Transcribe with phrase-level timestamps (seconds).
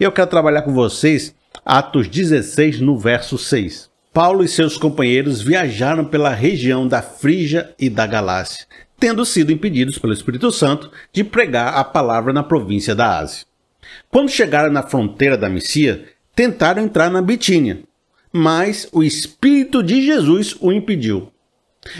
[0.00, 3.90] E eu quero trabalhar com vocês Atos 16, no verso 6.
[4.12, 8.64] Paulo e seus companheiros viajaram pela região da Frígia e da Galácia,
[8.98, 13.44] tendo sido impedidos pelo Espírito Santo de pregar a palavra na província da Ásia.
[14.08, 17.80] Quando chegaram na fronteira da Missia, tentaram entrar na Bitínia,
[18.32, 21.32] mas o Espírito de Jesus o impediu.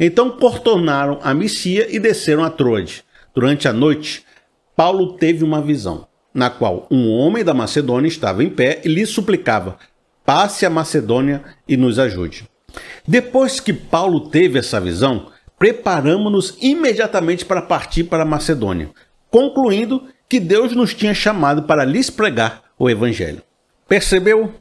[0.00, 3.04] Então contornaram a Missia e desceram a Troade.
[3.34, 4.24] Durante a noite,
[4.74, 9.04] Paulo teve uma visão, na qual um homem da Macedônia estava em pé e lhe
[9.06, 9.76] suplicava:
[10.24, 12.48] passe a Macedônia e nos ajude.
[13.06, 18.90] Depois que Paulo teve essa visão, preparamos-nos imediatamente para partir para a Macedônia,
[19.30, 23.42] concluindo que Deus nos tinha chamado para lhes pregar o Evangelho.
[23.86, 24.54] Percebeu?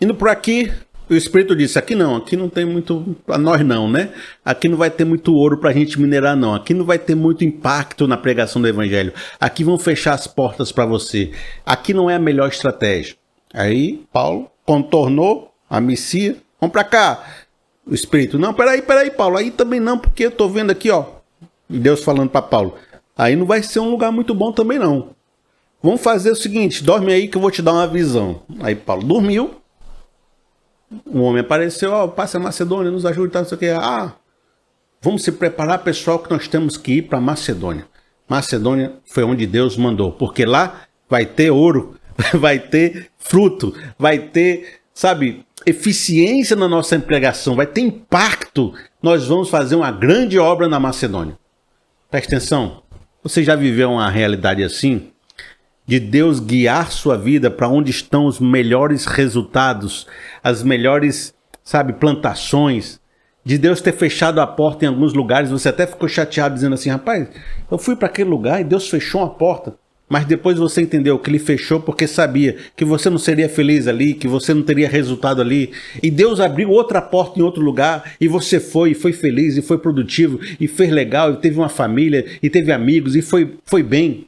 [0.00, 0.70] Indo por aqui,
[1.08, 3.16] o Espírito disse: aqui não, aqui não tem muito.
[3.24, 4.12] Para nós não, né?
[4.44, 6.54] Aqui não vai ter muito ouro para a gente minerar, não.
[6.54, 9.12] Aqui não vai ter muito impacto na pregação do Evangelho.
[9.38, 11.30] Aqui vão fechar as portas para você.
[11.64, 13.14] Aqui não é a melhor estratégia.
[13.54, 16.36] Aí, Paulo contornou a missia.
[16.60, 17.24] Vamos para cá.
[17.86, 19.36] O Espírito: não, peraí, peraí, Paulo.
[19.36, 21.04] Aí também não, porque eu tô vendo aqui, ó.
[21.70, 22.74] Deus falando para Paulo:
[23.16, 25.10] aí não vai ser um lugar muito bom também, não.
[25.80, 28.42] Vamos fazer o seguinte: dorme aí que eu vou te dar uma visão.
[28.58, 29.54] Aí Paulo dormiu
[31.06, 33.68] um homem apareceu, ó, oh, passa Macedônia, nos ajude, tá, não sei o que.
[33.68, 34.14] Ah,
[35.00, 37.86] vamos se preparar, pessoal, que nós temos que ir para Macedônia.
[38.28, 41.96] Macedônia foi onde Deus mandou, porque lá vai ter ouro,
[42.34, 48.72] vai ter fruto, vai ter, sabe, eficiência na nossa empregação, vai ter impacto.
[49.02, 51.38] Nós vamos fazer uma grande obra na Macedônia.
[52.10, 52.82] Preste atenção.
[53.22, 55.10] Você já viveu uma realidade assim?
[55.86, 60.06] De Deus guiar sua vida para onde estão os melhores resultados,
[60.42, 63.00] as melhores, sabe, plantações,
[63.44, 66.90] de Deus ter fechado a porta em alguns lugares, você até ficou chateado dizendo assim,
[66.90, 67.28] rapaz,
[67.70, 69.74] eu fui para aquele lugar e Deus fechou a porta.
[70.08, 74.14] Mas depois você entendeu que ele fechou porque sabia que você não seria feliz ali,
[74.14, 75.72] que você não teria resultado ali.
[76.00, 79.62] E Deus abriu outra porta em outro lugar e você foi, e foi feliz, e
[79.62, 83.82] foi produtivo, e fez legal, e teve uma família, e teve amigos, e foi, foi
[83.82, 84.25] bem.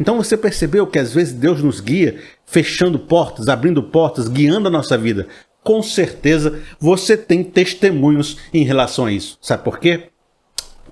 [0.00, 4.70] Então você percebeu que às vezes Deus nos guia fechando portas, abrindo portas, guiando a
[4.70, 5.28] nossa vida.
[5.62, 9.38] Com certeza você tem testemunhos em relação a isso.
[9.42, 10.08] Sabe por quê?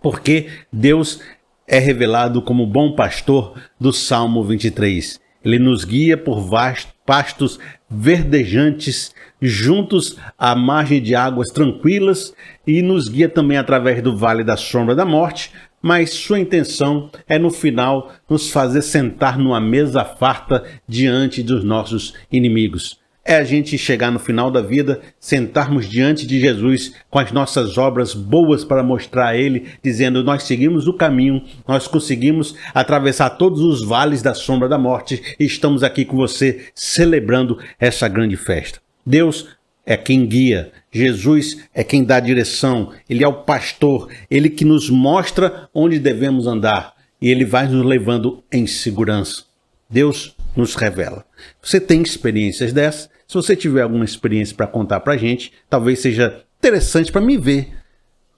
[0.03, 1.21] Porque Deus
[1.67, 5.19] é revelado como bom pastor do Salmo 23.
[5.43, 7.59] Ele nos guia por vastos pastos
[7.89, 12.35] verdejantes, juntos à margem de águas tranquilas,
[12.67, 15.51] e nos guia também através do vale da sombra da morte,
[15.83, 22.15] mas sua intenção é no final nos fazer sentar numa mesa farta diante dos nossos
[22.31, 22.99] inimigos.
[23.25, 27.77] É a gente chegar no final da vida, sentarmos diante de Jesus com as nossas
[27.77, 33.61] obras boas para mostrar a Ele, dizendo: Nós seguimos o caminho, nós conseguimos atravessar todos
[33.61, 38.81] os vales da sombra da morte e estamos aqui com você celebrando essa grande festa.
[39.05, 39.58] Deus
[39.89, 44.91] é quem guia, Jesus é quem dá direção, ele é o pastor, ele que nos
[44.91, 49.45] mostra onde devemos andar e ele vai nos levando em segurança.
[49.89, 51.25] Deus nos revela.
[51.63, 53.09] Você tem experiências dessas?
[53.27, 57.39] Se você tiver alguma experiência para contar para a gente, talvez seja interessante para me
[57.39, 57.73] ver.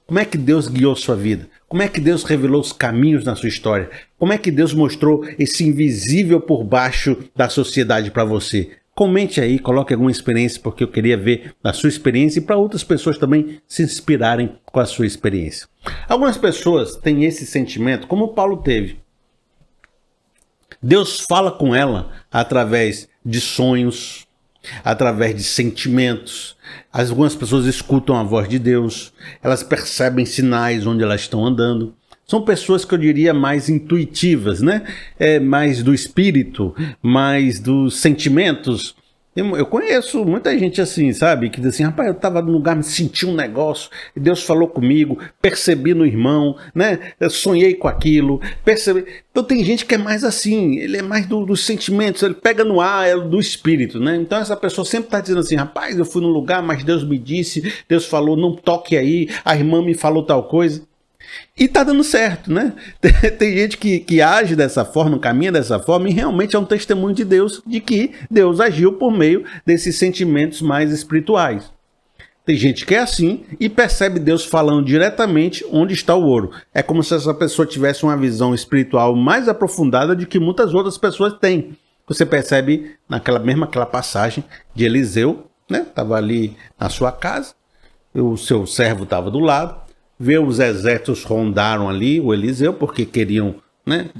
[0.06, 1.48] Como é que Deus guiou sua vida?
[1.68, 3.90] Como é que Deus revelou os caminhos na sua história?
[4.16, 8.70] Como é que Deus mostrou esse invisível por baixo da sociedade para você?
[9.00, 12.84] Comente aí, coloque alguma experiência, porque eu queria ver a sua experiência e para outras
[12.84, 15.66] pessoas também se inspirarem com a sua experiência.
[16.06, 19.00] Algumas pessoas têm esse sentimento, como Paulo teve.
[20.82, 24.26] Deus fala com ela através de sonhos,
[24.84, 26.54] através de sentimentos.
[26.92, 31.96] Algumas pessoas escutam a voz de Deus, elas percebem sinais onde elas estão andando.
[32.30, 34.84] São pessoas que eu diria mais intuitivas, né?
[35.18, 38.94] É, mais do espírito, mais dos sentimentos.
[39.34, 41.50] Eu conheço muita gente assim, sabe?
[41.50, 44.68] Que diz assim, rapaz, eu estava num lugar, me senti um negócio, e Deus falou
[44.68, 47.00] comigo, percebi no irmão, né?
[47.18, 49.06] Eu sonhei com aquilo, percebi.
[49.32, 52.62] Então tem gente que é mais assim, ele é mais do, dos sentimentos, ele pega
[52.62, 54.14] no ar, é do espírito, né?
[54.14, 57.18] Então essa pessoa sempre está dizendo assim, rapaz, eu fui num lugar, mas Deus me
[57.18, 60.88] disse, Deus falou, não toque aí, a irmã me falou tal coisa.
[61.56, 62.72] E tá dando certo, né?
[63.38, 67.14] Tem gente que, que age dessa forma, caminha dessa forma, e realmente é um testemunho
[67.14, 71.70] de Deus de que Deus agiu por meio desses sentimentos mais espirituais.
[72.44, 76.50] Tem gente que é assim e percebe Deus falando diretamente onde está o ouro.
[76.74, 80.96] É como se essa pessoa tivesse uma visão espiritual mais aprofundada de que muitas outras
[80.96, 81.76] pessoas têm.
[82.08, 84.42] Você percebe naquela mesma aquela passagem
[84.74, 85.82] de Eliseu, né?
[85.82, 87.54] Estava ali na sua casa,
[88.12, 89.80] o seu servo estava do lado,
[90.20, 93.54] vê os exércitos rondaram ali o Eliseu, porque queriam
[93.86, 94.10] né,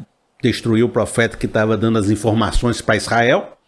[0.43, 3.59] destruir o profeta que estava dando as informações para Israel.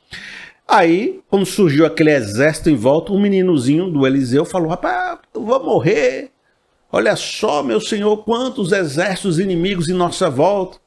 [0.67, 5.63] Aí, quando surgiu aquele exército em volta, um meninozinho do Eliseu falou: Rapaz, eu vou
[5.63, 6.31] morrer.
[6.91, 10.79] Olha só, meu senhor, quantos exércitos inimigos em nossa volta.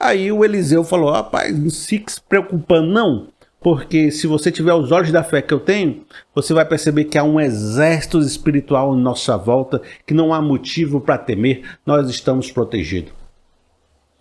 [0.00, 3.28] Aí o Eliseu falou: Rapaz, não fique se preocupando, não.
[3.66, 7.18] Porque se você tiver os olhos da fé que eu tenho, você vai perceber que
[7.18, 12.48] há um exército espiritual em nossa volta, que não há motivo para temer, nós estamos
[12.48, 13.12] protegidos.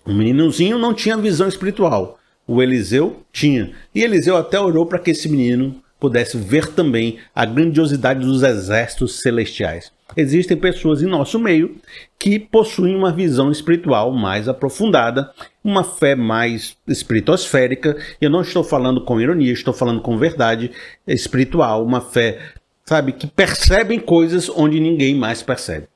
[0.03, 3.71] O meninozinho não tinha visão espiritual, o Eliseu tinha.
[3.94, 9.21] E Eliseu até orou para que esse menino pudesse ver também a grandiosidade dos exércitos
[9.21, 9.92] celestiais.
[10.16, 11.78] Existem pessoas em nosso meio
[12.19, 15.31] que possuem uma visão espiritual mais aprofundada,
[15.63, 17.98] uma fé mais espiritosférica.
[18.22, 20.72] Eu não estou falando com ironia, estou falando com verdade
[21.07, 22.40] espiritual, uma fé,
[22.86, 25.88] sabe, que percebem coisas onde ninguém mais percebe.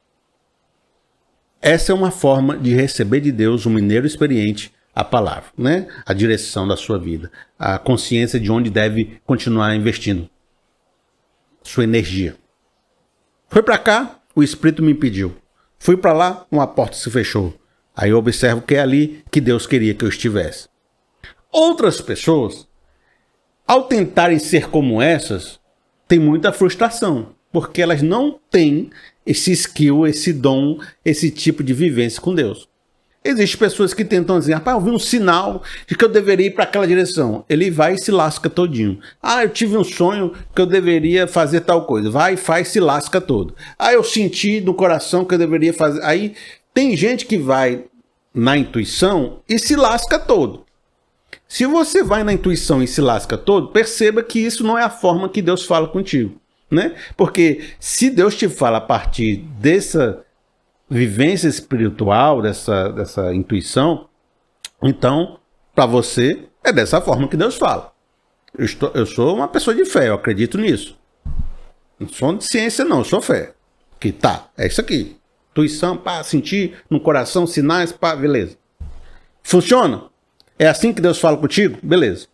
[1.62, 5.88] Essa é uma forma de receber de Deus um mineiro experiente a palavra, né?
[6.06, 10.30] A direção da sua vida, a consciência de onde deve continuar investindo
[11.62, 12.36] sua energia.
[13.50, 15.36] Foi para cá, o espírito me impediu.
[15.80, 17.60] Fui para lá, uma porta se fechou.
[17.96, 20.70] Aí eu observo que é ali que Deus queria que eu estivesse.
[21.52, 22.68] Outras pessoas,
[23.66, 25.60] ao tentarem ser como essas,
[26.08, 28.92] têm muita frustração, porque elas não têm
[29.26, 32.69] esse skill, esse dom, esse tipo de vivência com Deus.
[33.24, 36.52] Existem pessoas que tentam dizer, rapaz, eu vi um sinal de que eu deveria ir
[36.52, 37.44] para aquela direção.
[37.50, 39.00] Ele vai e se lasca todinho.
[39.22, 42.10] Ah, eu tive um sonho que eu deveria fazer tal coisa.
[42.10, 43.54] Vai, faz, se lasca todo.
[43.78, 46.02] Ah, eu senti no coração que eu deveria fazer.
[46.04, 46.34] Aí
[46.74, 47.84] tem gente que vai
[48.34, 50.66] na intuição e se lasca todo.
[51.48, 54.90] Se você vai na intuição e se lasca todo, perceba que isso não é a
[54.90, 56.40] forma que Deus fala contigo,
[56.70, 56.96] né?
[57.18, 60.24] Porque se Deus te fala a partir dessa
[60.90, 64.08] vivência espiritual, dessa, dessa intuição,
[64.82, 65.40] então,
[65.76, 67.94] para você, é dessa forma que Deus fala.
[68.58, 70.98] Eu, estou, eu sou uma pessoa de fé, eu acredito nisso.
[72.00, 73.54] Não sou de ciência, não, eu sou fé.
[74.00, 75.18] Que tá, é isso aqui.
[75.52, 78.58] Intuição, pá, sentir no coração, sinais, pá, beleza.
[79.44, 80.04] Funciona?
[80.58, 81.78] É assim que Deus fala contigo?
[81.84, 82.28] Beleza.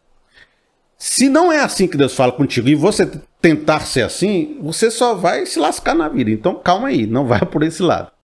[0.98, 3.10] Se não é assim que Deus fala contigo e você
[3.42, 6.32] tentar ser assim, você só vai se lascar na vida.
[6.32, 8.12] Então calma aí, não vai por esse lado.